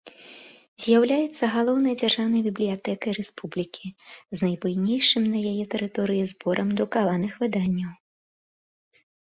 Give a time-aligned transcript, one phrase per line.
[0.85, 3.87] З'яўляецца галоўнай дзяржаўнай бібліятэкай рэспублікі,
[4.37, 7.91] з найбуйнейшым на яе тэрыторыі зборам друкаваных выданняў.